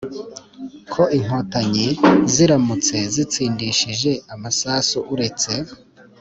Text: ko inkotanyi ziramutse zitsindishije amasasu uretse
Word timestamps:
ko 0.93 1.03
inkotanyi 1.17 1.87
ziramutse 2.33 2.95
zitsindishije 3.13 4.11
amasasu 4.33 4.97
uretse 5.13 5.51